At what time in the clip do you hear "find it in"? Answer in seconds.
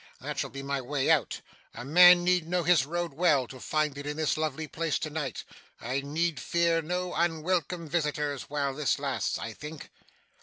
3.59-4.17